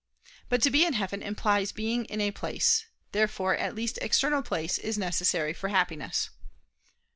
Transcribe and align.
But 0.49 0.63
to 0.63 0.71
be 0.71 0.83
in 0.83 0.93
heaven 0.93 1.21
implies 1.21 1.71
being 1.71 2.05
in 2.05 2.21
a 2.21 2.31
place. 2.31 2.87
Therefore 3.11 3.55
at 3.55 3.75
least 3.75 3.99
external 4.01 4.41
place 4.41 4.79
is 4.79 4.97
necessary 4.97 5.53
for 5.53 5.67
Happiness. 5.67 6.31